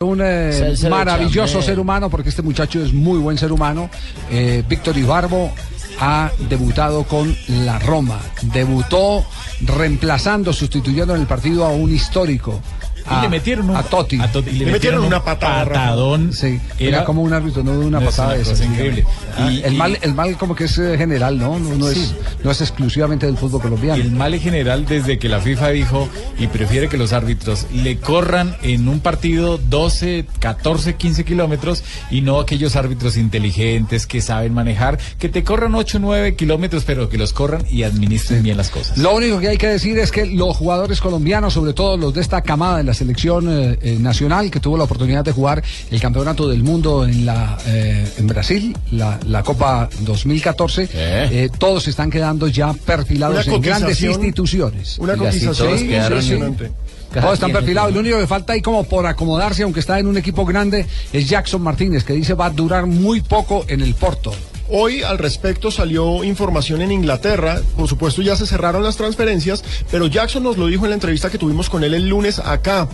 Un 0.00 0.20
eh, 0.22 0.74
maravilloso 0.90 1.62
ser 1.62 1.80
humano, 1.80 2.10
porque 2.10 2.28
este 2.28 2.42
muchacho 2.42 2.82
es 2.82 2.92
muy 2.92 3.18
buen 3.18 3.38
ser 3.38 3.50
humano. 3.50 3.88
Eh, 4.30 4.62
Víctor 4.68 4.94
Ibarbo 4.98 5.50
ha 5.98 6.30
debutado 6.50 7.04
con 7.04 7.34
la 7.64 7.78
Roma. 7.78 8.20
Debutó 8.52 9.24
reemplazando, 9.62 10.52
sustituyendo 10.52 11.14
en 11.14 11.22
el 11.22 11.26
partido 11.26 11.64
a 11.64 11.70
un 11.70 11.90
histórico. 11.94 12.60
A, 13.08 13.18
Y 13.18 13.22
le 13.22 13.28
metieron 13.28 13.70
un 13.70 13.76
a 13.76 13.82
Totti. 13.82 14.18
a 14.20 14.30
Totti, 14.30 14.50
y 14.50 14.52
Le 14.60 14.72
metieron 14.72 15.04
una 15.04 15.22
patada, 15.22 15.64
patadón. 15.64 16.32
Sí, 16.32 16.60
era, 16.78 17.04
como 17.04 17.22
un 17.22 17.32
árbitro, 17.32 17.62
no 17.62 17.72
de 17.78 17.86
una 17.86 18.00
no, 18.00 18.08
es 18.08 18.18
una 18.18 18.64
increíble. 18.64 19.04
Ah, 19.38 19.50
Y- 19.50 19.62
el, 19.62 19.74
y- 19.74 19.76
mal, 19.76 19.98
el 20.02 20.14
mal 20.14 20.36
como 20.36 20.54
que 20.54 20.64
es 20.64 20.76
eh, 20.78 20.96
general, 20.98 21.38
¿no? 21.38 21.58
No, 21.58 21.74
no 21.76 21.86
Sí. 21.88 22.00
es, 22.00 22.14
no 22.44 22.50
es 22.50 22.60
exclusivamente 22.60 23.26
del 23.26 23.36
fútbol 23.36 23.60
colombiano. 23.62 24.02
El 24.02 24.10
mal 24.12 24.34
en 24.34 24.40
general 24.40 24.84
desde 24.86 25.18
que 25.18 25.28
la 25.28 25.40
FIFA 25.40 25.68
dijo 25.70 26.08
y 26.38 26.46
prefiere 26.48 26.88
que 26.88 26.96
los 26.96 27.12
árbitros 27.12 27.66
le 27.72 27.98
corran 27.98 28.56
en 28.62 28.88
un 28.88 29.00
partido 29.00 29.58
12, 29.58 30.26
14, 30.40 30.94
15 30.96 31.24
kilómetros 31.24 31.84
y 32.10 32.20
no 32.22 32.40
aquellos 32.40 32.76
árbitros 32.76 33.16
inteligentes 33.16 34.06
que 34.06 34.20
saben 34.20 34.52
manejar, 34.54 34.98
que 35.18 35.28
te 35.28 35.44
corran 35.44 35.74
8, 35.74 35.98
9 36.00 36.34
kilómetros, 36.36 36.84
pero 36.84 37.08
que 37.08 37.18
los 37.18 37.32
corran 37.32 37.64
y 37.70 37.82
administren 37.84 38.42
bien 38.42 38.56
las 38.56 38.70
cosas. 38.70 38.98
Lo 38.98 39.14
único 39.14 39.38
que 39.38 39.48
hay 39.48 39.58
que 39.58 39.68
decir 39.68 39.98
es 39.98 40.10
que 40.10 40.26
los 40.26 40.56
jugadores 40.56 41.00
colombianos, 41.00 41.54
sobre 41.54 41.72
todo 41.72 41.96
los 41.96 42.14
de 42.14 42.20
esta 42.20 42.42
camada 42.42 42.78
de 42.78 42.84
la 42.84 42.94
selección 42.96 43.48
eh, 43.48 43.78
eh, 43.80 43.96
nacional, 44.00 44.50
que 44.50 44.58
tuvo 44.58 44.76
la 44.76 44.84
oportunidad 44.84 45.24
de 45.24 45.32
jugar 45.32 45.62
el 45.90 46.00
campeonato 46.00 46.48
del 46.48 46.62
mundo 46.64 47.04
en 47.04 47.24
la 47.24 47.56
eh, 47.66 48.04
en 48.18 48.26
Brasil, 48.26 48.76
la, 48.90 49.20
la 49.26 49.42
Copa 49.42 49.88
2014, 50.00 50.88
eh, 50.92 51.48
todos 51.58 51.86
están 51.88 52.10
quedando 52.10 52.48
ya 52.48 52.72
perfilados 52.72 53.46
en 53.46 53.60
grandes 53.60 54.02
instituciones. 54.02 54.98
Una 54.98 55.16
cotización 55.16 55.78
impresionante. 55.78 56.72
Todos 57.12 57.34
están 57.34 57.52
perfilados. 57.52 57.94
Lo 57.94 58.00
único 58.00 58.18
que 58.18 58.26
falta 58.26 58.52
ahí 58.52 58.60
como 58.60 58.84
por 58.84 59.06
acomodarse, 59.06 59.62
aunque 59.62 59.80
está 59.80 59.98
en 59.98 60.06
un 60.06 60.16
equipo 60.16 60.44
grande, 60.44 60.86
es 61.12 61.28
Jackson 61.28 61.62
Martínez, 61.62 62.04
que 62.04 62.12
dice 62.12 62.34
va 62.34 62.46
a 62.46 62.50
durar 62.50 62.86
muy 62.86 63.20
poco 63.20 63.64
en 63.68 63.80
el 63.80 63.94
Porto. 63.94 64.32
Hoy 64.68 65.02
al 65.02 65.18
respecto 65.18 65.70
salió 65.70 66.24
información 66.24 66.82
en 66.82 66.90
Inglaterra, 66.90 67.60
por 67.76 67.88
supuesto 67.88 68.20
ya 68.22 68.34
se 68.36 68.46
cerraron 68.46 68.82
las 68.82 68.96
transferencias, 68.96 69.62
pero 69.90 70.06
Jackson 70.08 70.42
nos 70.42 70.56
lo 70.56 70.66
dijo 70.66 70.84
en 70.84 70.90
la 70.90 70.94
entrevista 70.94 71.30
que 71.30 71.38
tuvimos 71.38 71.70
con 71.70 71.84
él 71.84 71.94
el 71.94 72.08
lunes 72.08 72.40
acá, 72.40 72.88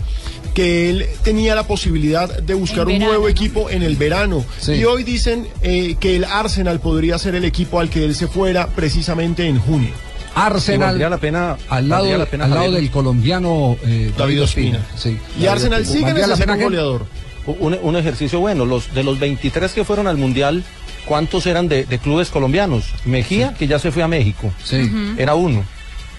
que 0.53 0.89
él 0.91 1.07
tenía 1.23 1.55
la 1.55 1.65
posibilidad 1.65 2.29
de 2.41 2.53
buscar 2.53 2.87
un 2.87 2.99
nuevo 2.99 3.27
equipo 3.27 3.69
en 3.71 3.81
el 3.81 3.95
verano. 3.95 4.45
Sí. 4.59 4.73
Y 4.73 4.83
hoy 4.85 5.03
dicen 5.03 5.47
eh, 5.63 5.95
que 5.99 6.15
el 6.15 6.25
Arsenal 6.25 6.79
podría 6.79 7.17
ser 7.17 7.33
el 7.33 7.43
equipo 7.43 7.79
al 7.79 7.89
que 7.89 8.05
él 8.05 8.13
se 8.13 8.27
fuera 8.27 8.67
precisamente 8.67 9.47
en 9.47 9.59
junio. 9.59 9.89
Arsenal 10.35 10.87
valdría 10.89 11.09
la 11.09 11.17
pena- 11.17 11.57
al 11.69 11.89
lado, 11.89 12.01
valdría 12.03 12.17
la 12.17 12.25
pena 12.27 12.45
al 12.45 12.49
lado 12.51 12.71
del 12.71 12.89
colombiano 12.91 13.77
eh, 13.85 14.11
David 14.17 14.43
Ospina. 14.43 14.79
Sí. 14.95 15.17
Y 15.39 15.45
Arsenal 15.47 15.85
sigue 15.85 16.01
¿Valdría 16.03 16.27
la 16.27 16.35
necesitando 16.35 16.43
pena 16.43 16.53
un 16.53 16.59
que- 16.59 16.63
goleador. 16.65 17.05
Un, 17.45 17.77
un 17.81 17.95
ejercicio 17.97 18.39
bueno. 18.39 18.65
Los, 18.65 18.93
de 18.93 19.03
los 19.03 19.19
23 19.19 19.73
que 19.73 19.83
fueron 19.83 20.07
al 20.07 20.17
Mundial, 20.17 20.63
¿cuántos 21.05 21.45
eran 21.45 21.67
de, 21.67 21.85
de 21.85 21.99
clubes 21.99 22.29
colombianos? 22.29 22.85
Mejía, 23.05 23.53
que 23.53 23.67
ya 23.67 23.79
se 23.79 23.91
fue 23.91 24.03
a 24.03 24.07
México, 24.07 24.51
Sí. 24.63 24.89
era 25.17 25.35
uno. 25.35 25.63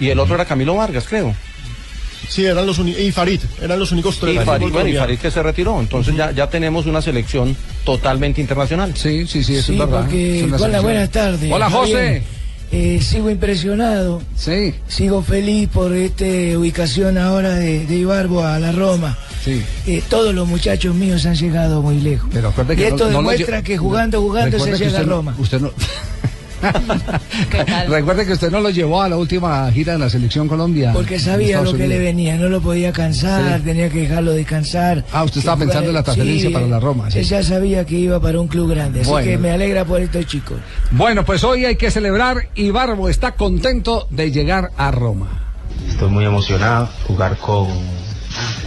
Y 0.01 0.09
el 0.09 0.19
otro 0.19 0.35
era 0.35 0.45
Camilo 0.45 0.75
Vargas, 0.75 1.07
creo. 1.09 1.35
Sí, 2.29 2.45
eran 2.47 2.67
los 2.67 2.79
únicos. 2.79 3.01
Y 3.03 3.13
Farid, 3.13 3.41
eran 3.61 3.79
los 3.79 3.93
únicos 3.93 4.19
tres. 4.19 4.37
Y 4.37 4.39
Farid, 4.45 4.69
bueno, 4.73 4.89
y. 4.89 4.97
Farid 4.97 5.19
que 5.19 5.31
se 5.31 5.43
retiró. 5.43 5.79
Entonces 5.79 6.17
ya, 6.17 6.31
ya 6.33 6.49
tenemos 6.49 6.87
una 6.87 7.03
selección 7.03 7.55
totalmente 7.85 8.41
internacional. 8.41 8.97
Sí, 8.97 9.27
sí, 9.27 9.45
sí, 9.45 9.57
eso 9.57 9.67
Sí, 9.67 9.73
es 9.75 9.79
verdad. 9.79 10.01
porque, 10.03 10.39
Es 10.41 10.45
una 10.47 10.57
hola, 10.57 10.81
buenas 10.81 11.11
tardes. 11.11 11.53
Hola, 11.53 11.69
José. 11.71 12.23
Eh, 12.73 12.99
sigo 13.03 13.31
impresionado, 13.31 14.21
Sí, 14.35 14.75
sigo 14.89 15.23
feliz 15.23 15.69
por 15.69 15.95
esta 15.95 16.25
ubicación 16.59 17.19
ahora 17.19 17.51
de, 17.55 17.87
de 17.87 17.95
Ibarbo 17.95 18.43
a 18.45 18.59
la 18.59 18.73
Roma. 18.73 19.17
Sí. 19.45 19.63
Eh, 19.87 20.03
todos 20.09 20.35
los 20.35 20.49
muchachos 20.49 20.95
míos 20.95 21.25
han 21.27 21.35
llegado 21.37 21.83
muy 21.83 22.01
lejos. 22.01 22.29
Pero 22.33 22.53
y 22.73 22.77
que 22.77 22.89
esto 22.89 23.05
no- 23.07 23.11
no 23.13 23.23
lo 23.23 23.31
demuestra 23.31 23.63
que 23.63 23.77
jugando, 23.77 24.21
jugando 24.21 24.59
se 24.59 24.73
llega 24.73 24.85
a 24.87 24.89
usted 24.89 25.07
no- 25.07 25.17
Roma. 25.17 25.35
Usted 25.39 25.61
no. 25.61 25.71
Recuerde 27.89 28.25
que 28.27 28.33
usted 28.33 28.51
no 28.51 28.61
lo 28.61 28.71
llevó 28.71 29.03
a 29.03 29.09
la 29.09 29.17
última 29.17 29.71
gira 29.71 29.95
de 29.95 29.99
la 29.99 30.09
selección 30.09 30.49
Colombia. 30.49 30.93
Porque 30.95 31.19
sabía 31.19 31.61
lo 31.61 31.75
que 31.75 31.87
le 31.87 31.99
venía, 31.99 32.37
no 32.37 32.49
lo 32.49 32.61
podía 32.61 32.93
cansar, 32.93 33.59
Sí. 33.59 33.65
tenía 33.65 33.89
que 33.91 34.01
dejarlo 34.01 34.33
descansar. 34.33 35.05
Ah, 35.13 35.25
usted 35.25 35.41
estaba 35.41 35.59
pensando 35.59 35.89
en 35.91 35.95
la 35.95 36.03
transferencia 36.03 36.49
Sí, 36.49 36.55
para 36.55 36.67
la 36.67 36.81
Roma, 36.81 37.11
sí. 37.11 37.23
ya 37.23 37.43
sabía 37.43 37.85
que 37.85 37.97
iba 37.99 38.21
para 38.21 38.41
un 38.41 38.49
club 38.49 38.71
grande, 38.71 39.01
así 39.03 39.11
Bueno. 39.11 39.29
que 39.29 39.39
me 39.39 39.51
alegra 39.51 39.85
por 39.85 40.01
estos 40.01 40.27
chicos. 40.27 40.57
Bueno, 40.91 41.25
pues 41.25 41.45
hoy 41.45 41.65
hay 41.67 41.77
que 41.77 41.91
celebrar 41.91 42.49
y 42.55 42.71
Barbo 42.71 43.09
está 43.09 43.33
contento 43.33 44.07
de 44.11 44.31
llegar 44.31 44.71
a 44.77 44.91
Roma. 44.91 45.29
Estoy 45.89 46.09
muy 46.11 46.25
emocionado, 46.25 46.89
jugar 47.07 47.37
con, 47.37 47.69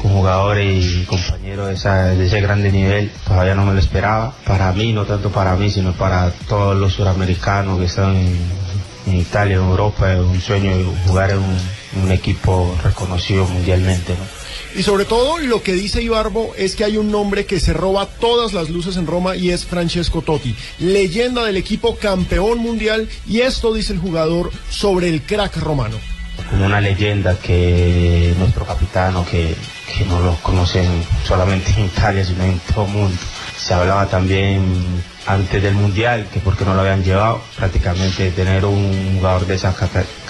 jugadores 0.10 0.86
y 0.86 1.06
compañeros 1.06 1.84
de, 1.84 2.26
ese 2.26 2.42
grande 2.42 2.72
nivel, 2.72 3.12
todavía 3.26 3.56
no 3.56 3.66
me 3.66 3.74
lo 3.74 3.80
esperaba. 3.80 4.34
Para 4.46 4.72
mí, 4.74 4.94
no 4.94 5.06
tanto 5.06 5.32
para 5.32 5.56
mí, 5.56 5.70
sino 5.70 5.94
para 5.94 6.32
todos 6.48 6.78
los 6.78 6.94
suramericanos 6.94 7.80
que 7.80 7.86
están 7.86 8.16
en, 8.16 9.16
Italia, 9.16 9.56
en 9.56 9.64
Europa, 9.64 10.14
es 10.14 10.20
un 10.20 10.42
sueño 10.42 10.72
jugar 11.06 11.32
en 11.32 11.40
un, 11.40 12.12
equipo 12.12 12.76
reconocido 12.84 13.46
mundialmente. 13.48 14.14
Y 14.76 14.84
sobre 14.84 15.06
todo 15.06 15.40
lo 15.40 15.64
que 15.64 15.74
dice 15.74 16.04
Ibarbo 16.04 16.54
es 16.56 16.76
que 16.76 16.84
hay 16.84 16.98
un 16.98 17.12
nombre 17.12 17.46
que 17.46 17.60
se 17.60 17.74
roba 17.74 18.06
todas 18.06 18.54
las 18.54 18.70
luces 18.70 18.98
en 18.98 19.08
Roma 19.08 19.36
y 19.36 19.50
es 19.50 19.66
Francesco 19.66 20.22
Totti, 20.22 20.56
leyenda 20.80 21.44
del 21.46 21.58
equipo 21.58 21.96
campeón 21.96 22.60
mundial 22.60 23.10
y 23.28 23.42
esto 23.42 23.74
dice 23.74 23.94
el 23.94 24.00
jugador 24.00 24.52
sobre 24.70 25.10
el 25.10 25.24
crack 25.24 25.58
romano. 25.58 25.98
Como 26.50 26.66
una 26.66 26.80
leyenda 26.82 27.38
que 27.38 28.34
nuestro 28.38 28.66
capitano, 28.66 29.26
que, 29.26 29.56
que 29.98 30.06
no 30.06 30.20
lo 30.20 30.36
conocen 30.36 31.04
solamente 31.24 31.72
en 31.78 31.86
Italia, 31.86 32.24
sino 32.24 32.44
en 32.44 32.60
todo 32.74 32.86
el 32.86 32.92
mundo. 32.92 33.18
Se 33.58 33.74
hablaba 33.74 34.06
también 34.06 34.62
antes 35.28 35.62
del 35.62 35.74
Mundial, 35.76 36.28
que 36.34 36.40
porque 36.40 36.64
no 36.66 36.74
lo 36.74 36.82
habían 36.82 37.04
llevado, 37.04 37.42
prácticamente 37.58 38.32
tener 38.32 38.66
un 38.66 39.18
jugador 39.18 39.46
de 39.46 39.56
esas 39.56 39.76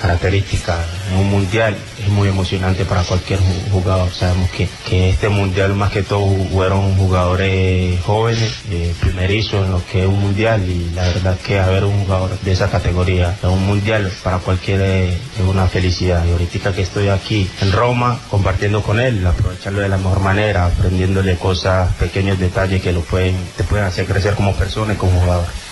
características 0.02 0.78
en 1.12 1.19
un 1.19 1.30
Mundial 1.30 1.75
es 2.02 2.08
muy 2.09 2.28
emocionante 2.30 2.85
para 2.85 3.03
cualquier 3.03 3.40
ju- 3.40 3.72
jugador. 3.72 4.09
Sabemos 4.12 4.50
que, 4.52 4.68
que 4.88 5.09
este 5.12 5.30
Mundial 5.30 5.74
más 5.75 5.91
que 5.91 6.03
todo 6.03 6.28
fueron 6.52 6.96
jugadores 6.97 8.02
jóvenes, 8.02 8.52
eh, 8.72 8.94
en 9.03 9.72
lo 9.72 9.81
que 9.91 10.02
es 10.02 10.07
un 10.07 10.19
Mundial 10.19 10.63
y 10.68 10.91
la 10.94 11.03
verdad 11.03 11.38
que 11.46 11.59
haber 11.59 11.84
un 11.84 12.03
jugador 12.06 12.38
de 12.40 12.52
esa 12.52 12.69
categoría 12.69 13.36
en 13.44 13.50
un 13.50 13.66
Mundial 13.66 14.12
para 14.24 14.40
cualquiera 14.40 14.86
es 14.86 15.18
una 15.47 15.68
felicidad. 15.68 16.25
Y 16.25 16.31
ahorita 16.31 16.74
que 16.74 16.81
estoy 16.81 17.09
aquí 17.09 17.50
en 17.62 17.72
Roma 17.72 18.19
compartiendo 18.30 18.81
con 18.81 19.00
él, 19.00 19.25
aprovecharlo 19.25 19.81
de 19.81 19.90
la 19.90 19.97
mejor 19.97 20.19
manera, 20.22 20.66
aprendiéndole 20.66 21.36
cosas, 21.38 21.94
pequeños 21.96 22.40
detalles 22.40 22.81
que 22.81 22.91
lo 22.91 23.02
pueden, 23.02 23.36
te 23.56 23.63
pueden 23.63 23.86
hacer 23.86 24.06
crecer 24.06 24.34
como 24.36 24.53
persona 24.53 24.87
y 24.94 24.96
como. 24.98 25.66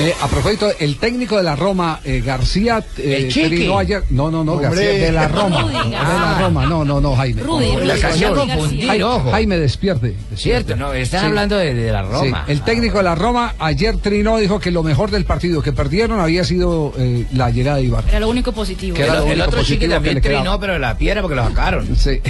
Eh, 0.00 0.14
a 0.20 0.28
propósito, 0.28 0.70
el 0.78 0.96
técnico 0.98 1.36
de 1.36 1.42
la 1.42 1.56
Roma, 1.56 1.98
eh, 2.04 2.22
García, 2.24 2.84
eh, 2.98 3.28
El 3.34 3.72
ayer. 3.72 4.04
No, 4.10 4.30
no, 4.30 4.44
no, 4.44 4.52
Hombre. 4.52 4.68
García, 4.68 4.88
de 5.06 5.12
la 5.12 5.26
Roma. 5.26 5.60
Rudy, 5.62 5.72
de 5.72 5.90
la 5.90 6.38
Roma, 6.38 6.66
no, 6.66 6.84
no, 6.84 7.00
no, 7.00 7.16
Jaime. 7.16 7.42
Rudy, 7.42 7.74
Rudy 7.74 7.86
La 7.86 8.34
confundir, 8.34 8.86
Jaime, 8.86 9.04
ojo. 9.04 9.30
Jaime, 9.32 9.58
despierte. 9.58 10.06
despierte. 10.08 10.36
Cierto, 10.36 10.76
no, 10.76 10.92
están 10.92 11.20
Sí. 11.20 11.26
hablando 11.26 11.56
de, 11.56 11.74
de 11.74 11.90
la 11.90 12.02
Roma. 12.02 12.44
Sí, 12.46 12.52
el 12.52 12.60
técnico 12.62 12.98
de 12.98 13.04
la 13.04 13.16
Roma 13.16 13.54
ayer 13.58 13.96
trinó, 13.96 14.36
dijo 14.38 14.60
que 14.60 14.70
lo 14.70 14.84
mejor 14.84 15.10
del 15.10 15.24
partido 15.24 15.62
que 15.62 15.72
perdieron 15.72 16.20
había 16.20 16.44
sido 16.44 16.92
eh, 16.96 17.26
la 17.32 17.50
llegada 17.50 17.78
de 17.78 17.84
Ibarra. 17.84 18.08
Era 18.08 18.20
lo 18.20 18.28
único 18.28 18.52
positivo. 18.52 18.94
Que 18.96 19.02
era 19.02 19.14
lo 19.14 19.22
el, 19.24 19.32
el 19.32 19.32
único 19.40 19.48
otro 19.48 19.62
chiqui 19.64 19.72
positivo 19.74 19.88
que 19.88 19.94
también 19.94 20.20
quedaba. 20.20 20.42
trinó, 20.42 20.60
pero 20.60 20.72
de 20.74 20.78
la 20.78 20.96
piedra 20.96 21.22
porque 21.22 21.34
lo 21.34 21.42
sacaron. 21.44 21.96
Sí. 21.96 22.20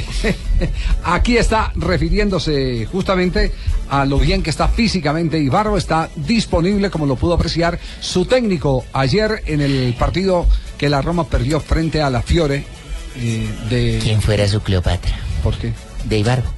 Aquí 1.05 1.37
está 1.37 1.71
refiriéndose 1.77 2.87
justamente 2.91 3.53
a 3.91 4.07
lo 4.07 4.19
bien 4.19 4.43
que 4.43 4.51
está 4.51 4.69
físicamente 4.69 5.39
Ibarro, 5.39 5.77
está 5.77 6.09
disponible, 6.17 6.89
como 6.91 7.05
lo 7.05 7.17
pudo 7.17 7.35
apreciar 7.35 7.58
su 8.01 8.25
técnico 8.27 8.85
ayer 8.93 9.43
en 9.47 9.61
el 9.61 9.95
partido 9.99 10.47
que 10.77 10.89
la 10.89 11.01
Roma 11.03 11.25
perdió 11.29 11.61
frente 11.61 12.01
a 12.03 12.11
la 12.11 12.23
Fiore 12.23 12.65
eh, 13.17 13.49
de... 13.69 13.99
Quien 14.03 14.21
fuera 14.23 14.47
su 14.49 14.61
Cleopatra. 14.61 15.17
¿Por 15.43 15.57
qué? 15.59 15.73
De 16.05 16.19
Ibarbo. 16.19 16.49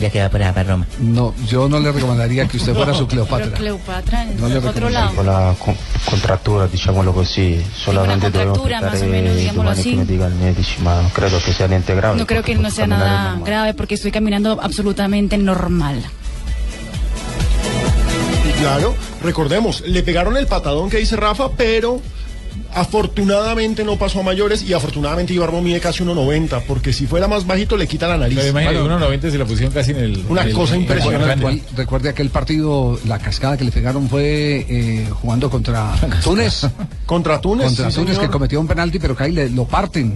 ya 0.00 0.08
que 0.08 0.18
va 0.22 0.30
para, 0.30 0.54
para 0.54 0.70
Roma. 0.70 0.86
No, 0.98 1.34
yo 1.46 1.68
no 1.68 1.78
le 1.78 1.92
recomendaría 1.92 2.48
que 2.48 2.56
usted 2.56 2.72
fuera 2.74 2.94
su 2.94 3.06
Cleopatra. 3.12 3.52
Cleopatra 3.52 4.22
en 4.22 4.40
No 4.40 4.48
le 4.48 4.56
otro 4.58 4.88
lado. 4.88 5.14
con 5.14 5.26
la 5.26 5.54
con- 5.58 5.76
contrattura, 6.08 6.66
diciamolo 6.68 7.12
così, 7.12 7.62
solamente 7.76 8.30
dobbiamo 8.30 8.52
contrattura, 8.56 8.80
más 8.80 8.92
o 8.92 9.04
aspettare 9.04 9.52
domani 9.54 9.70
así. 9.78 9.90
che 9.90 9.96
mi 9.96 10.04
dica 10.06 10.26
il 10.26 10.34
medici, 10.36 10.80
ma 10.82 10.94
non 11.02 11.10
credo 11.12 11.38
che 11.38 11.52
sia 11.52 11.66
niente 11.66 11.94
grave. 11.94 12.16
No 12.18 12.24
creo 12.26 12.42
que 12.42 12.54
no 12.54 12.70
sea 12.70 12.86
camminare 12.86 13.04
nada 13.10 13.28
normal. 13.30 13.44
grave 13.44 13.74
porque 13.74 13.94
estoy 13.96 14.10
caminando 14.10 14.58
absolutamente 14.58 15.36
normal. 15.36 16.02
Claro, 18.60 18.94
recordemos, 19.22 19.82
le 19.86 20.02
pegaron 20.02 20.36
el 20.36 20.46
patadón 20.46 20.90
que 20.90 20.98
dice 20.98 21.16
Rafa, 21.16 21.50
pero 21.56 22.00
afortunadamente 22.74 23.84
no 23.84 23.96
pasó 23.96 24.20
a 24.20 24.22
mayores 24.22 24.62
y 24.62 24.74
afortunadamente 24.74 25.32
Ibarbo 25.32 25.60
mide 25.60 25.80
casi 25.80 26.04
1.90, 26.04 26.62
porque 26.68 26.92
si 26.92 27.06
fuera 27.06 27.26
más 27.26 27.46
bajito 27.46 27.76
le 27.76 27.86
quita 27.88 28.06
la 28.06 28.18
nariz. 28.18 28.36
Pero 28.38 28.50
imagínate, 28.50 28.80
Bueno. 28.80 28.98
1.90 28.98 29.30
se 29.30 29.38
la 29.38 29.44
pusieron 29.46 29.72
casi 29.72 29.90
en 29.92 29.96
el. 29.98 30.24
Una 30.28 30.42
en 30.42 30.48
el- 30.48 30.54
cosa 30.54 30.74
el- 30.74 30.82
impresionante. 30.82 31.24
el- 31.32 31.38
Recuerde, 31.38 31.62
recuerde 31.76 32.08
aquel 32.10 32.28
partido, 32.30 32.98
la 33.06 33.18
cascada 33.18 33.56
que 33.56 33.64
le 33.64 33.72
pegaron 33.72 34.08
fue 34.08 34.66
eh, 34.68 35.08
jugando 35.10 35.50
contra 35.50 35.92
Túnez. 36.22 36.66
Contra 37.06 37.40
Túnez. 37.40 37.66
contra 37.68 37.90
sí, 37.90 37.96
Túnez 37.96 38.14
señor. 38.16 38.28
que 38.28 38.32
cometió 38.32 38.60
un 38.60 38.68
penalti, 38.68 38.98
pero 38.98 39.16
que 39.16 39.24
ahí 39.24 39.32
le, 39.32 39.48
lo 39.50 39.64
parten. 39.64 40.14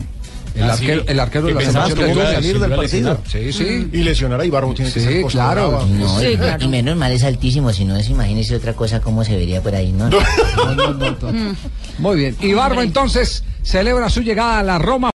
El, 0.54 0.62
Ah, 0.70 0.76
sí. 0.76 0.84
arquero, 0.84 1.04
el 1.08 1.20
arquero 1.20 1.46
de 1.46 1.54
Que 1.54 1.64
la 1.64 1.70
selección 1.72 1.96
que 2.14 2.14
de 2.20 2.32
salir 2.34 2.58
del 2.60 2.70
partido. 2.76 3.20
Sí, 3.26 3.52
sí. 3.52 3.88
Y 3.92 4.02
lesionar 4.04 4.40
a 4.40 4.44
Ibarbo 4.44 4.72
tiene 4.72 4.92
que 4.92 5.00
Sí, 5.00 5.06
ser 5.06 5.22
cosa 5.22 5.32
claro. 5.32 5.86
No, 5.90 6.20
Sí, 6.20 6.26
y, 6.26 6.36
claro. 6.36 6.64
y 6.64 6.68
menos 6.68 6.96
mal 6.96 7.10
es 7.12 7.24
altísimo, 7.24 7.72
si 7.72 7.84
no 7.84 7.96
es, 7.96 8.08
imagínese 8.08 8.54
otra 8.54 8.72
cosa 8.74 9.00
cómo 9.00 9.24
se 9.24 9.36
vería 9.36 9.60
por 9.62 9.74
ahí, 9.74 9.90
¿no? 9.92 10.08
No, 10.56 10.74
no, 10.74 10.94
no, 10.94 11.10
no. 11.32 11.56
Muy 11.98 12.16
bien. 12.16 12.36
Y 12.40 12.52
Barba 12.52 12.82
entonces 12.84 13.42
celebra 13.62 14.08
su 14.10 14.20
llegada 14.22 14.60
a 14.60 14.62
la 14.62 14.78
Roma. 14.78 15.10